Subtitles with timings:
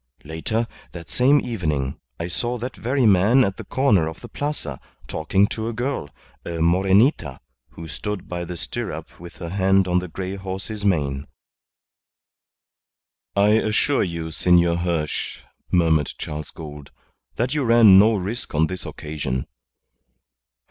[0.23, 4.79] Later, that same evening, I saw that very man at the corner of the Plaza
[5.07, 6.09] talking to a girl,
[6.43, 7.39] a Morenita,
[7.69, 11.27] who stood by the stirrup with her hand on the grey horse's mane."
[13.35, 15.41] "I assure you, Senor Hirsch,"
[15.71, 16.89] murmured Charles Gould,
[17.35, 19.45] "that you ran no risk on this occasion."